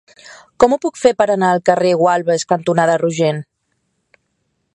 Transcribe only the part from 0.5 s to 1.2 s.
Com ho puc fer